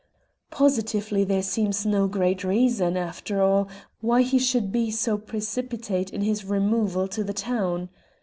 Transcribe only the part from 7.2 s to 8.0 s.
the town!